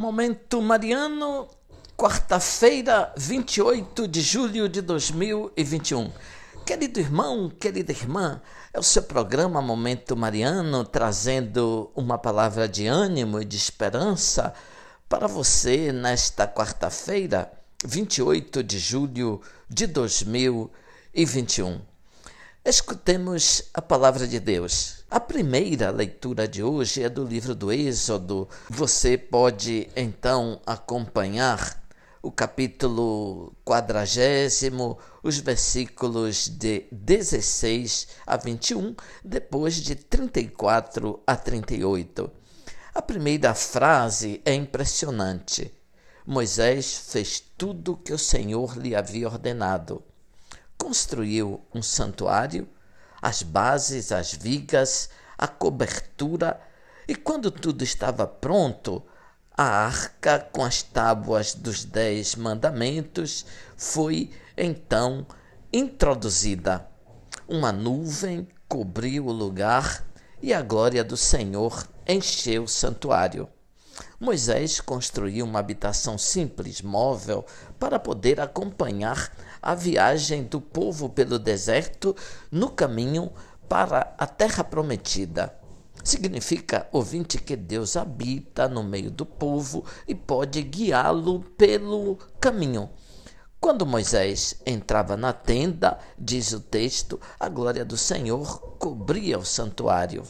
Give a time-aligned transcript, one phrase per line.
[0.00, 1.46] Momento Mariano,
[1.94, 6.10] quarta-feira, 28 de julho de 2021.
[6.64, 8.40] Querido irmão, querida irmã,
[8.72, 14.54] é o seu programa Momento Mariano trazendo uma palavra de ânimo e de esperança
[15.06, 17.52] para você nesta quarta-feira,
[17.84, 21.78] 28 de julho de 2021.
[22.64, 24.99] Escutemos a palavra de Deus.
[25.10, 28.48] A primeira leitura de hoje é do livro do Êxodo.
[28.68, 31.82] Você pode então acompanhar
[32.22, 38.94] o capítulo quadragésimo, os versículos de 16 a 21,
[39.24, 42.30] depois de 34 a 38.
[42.94, 45.74] A primeira frase é impressionante.
[46.24, 50.04] Moisés fez tudo o que o Senhor lhe havia ordenado
[50.80, 52.66] construiu um santuário,
[53.20, 56.60] as bases, as vigas, a cobertura,
[57.06, 59.02] e quando tudo estava pronto,
[59.56, 63.44] a arca com as tábuas dos dez mandamentos
[63.76, 65.26] foi então
[65.72, 66.86] introduzida.
[67.48, 70.04] Uma nuvem cobriu o lugar
[70.40, 73.48] e a glória do Senhor encheu o santuário.
[74.18, 77.44] Moisés construiu uma habitação simples, móvel,
[77.78, 82.14] para poder acompanhar a viagem do povo pelo deserto
[82.50, 83.30] no caminho
[83.68, 85.54] para a terra prometida.
[86.02, 92.88] Significa, ouvinte, que Deus habita no meio do povo e pode guiá-lo pelo caminho.
[93.60, 100.24] Quando Moisés entrava na tenda, diz o texto, a glória do Senhor cobria o santuário.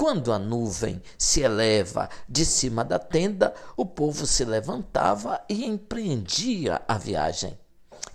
[0.00, 6.80] Quando a nuvem se eleva de cima da tenda, o povo se levantava e empreendia
[6.88, 7.58] a viagem.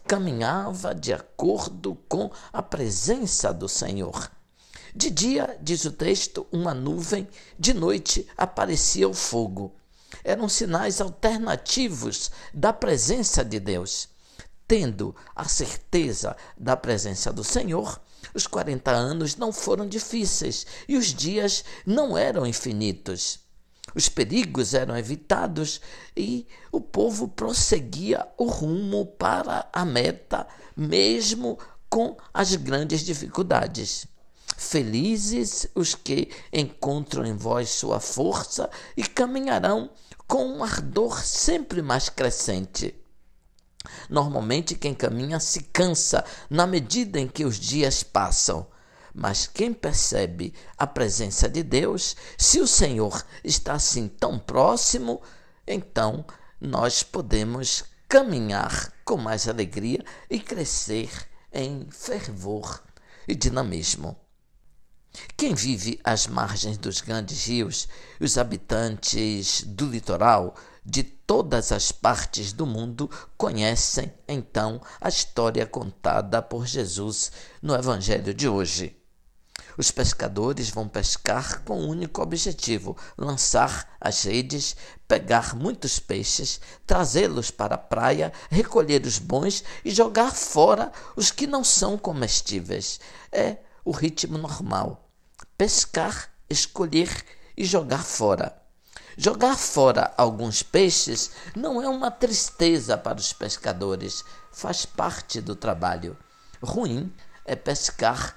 [0.08, 4.32] Caminhava de acordo com a presença do Senhor.
[4.96, 7.28] De dia, diz o texto, uma nuvem,
[7.60, 9.76] de noite aparecia o fogo.
[10.24, 14.10] Eram sinais alternativos da presença de Deus.
[14.68, 18.02] Tendo a certeza da presença do Senhor,
[18.34, 23.40] os 40 anos não foram difíceis e os dias não eram infinitos.
[23.94, 25.80] Os perigos eram evitados
[26.18, 34.08] e o povo prosseguia o rumo para a meta, mesmo com as grandes dificuldades.
[34.58, 39.92] Felizes os que encontram em vós sua força e caminharão
[40.28, 42.96] com um ardor sempre mais crescente.
[44.10, 48.68] Normalmente, quem caminha se cansa na medida em que os dias passam.
[49.14, 55.22] Mas quem percebe a presença de Deus, se o Senhor está assim tão próximo,
[55.66, 56.26] então
[56.60, 61.10] nós podemos caminhar com mais alegria e crescer
[61.52, 62.84] em fervor
[63.28, 64.18] e dinamismo.
[65.38, 67.88] Quem vive às margens dos grandes rios,
[68.20, 76.42] os habitantes do litoral, de todas as partes do mundo conhecem então a história contada
[76.42, 77.32] por Jesus
[77.62, 78.96] no Evangelho de hoje.
[79.78, 84.76] Os pescadores vão pescar com um único objetivo: lançar as redes,
[85.08, 91.48] pegar muitos peixes, trazê-los para a praia, recolher os bons e jogar fora os que
[91.48, 93.00] não são comestíveis.
[93.32, 95.10] É o ritmo normal:
[95.58, 97.10] pescar, escolher
[97.58, 98.65] e jogar fora.
[99.18, 106.18] Jogar fora alguns peixes não é uma tristeza para os pescadores, faz parte do trabalho.
[106.62, 107.14] Ruim
[107.46, 108.36] é pescar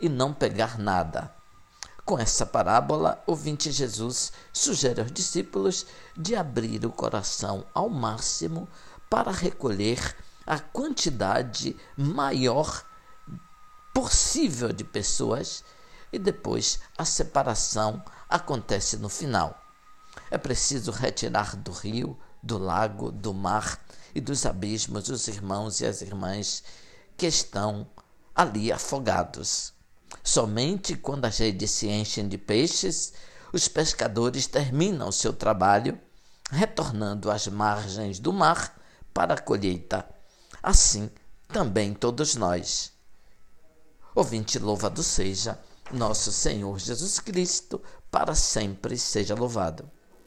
[0.00, 1.34] e não pegar nada.
[2.04, 5.86] Com essa parábola, o vinte Jesus sugere aos discípulos
[6.16, 8.68] de abrir o coração ao máximo
[9.08, 10.16] para recolher
[10.46, 12.84] a quantidade maior
[13.92, 15.64] possível de pessoas
[16.12, 19.59] e depois a separação acontece no final.
[20.30, 23.80] É preciso retirar do rio, do lago, do mar
[24.14, 26.62] e dos abismos os irmãos e as irmãs
[27.16, 27.86] que estão
[28.34, 29.72] ali afogados.
[30.22, 33.12] Somente quando as redes se enchem de peixes,
[33.52, 36.00] os pescadores terminam seu trabalho,
[36.50, 38.76] retornando às margens do mar
[39.12, 40.08] para a colheita.
[40.62, 41.10] Assim
[41.48, 42.92] também todos nós.
[44.14, 45.58] Ouvinte louvado seja
[45.92, 49.90] nosso Senhor Jesus Cristo, para sempre seja louvado.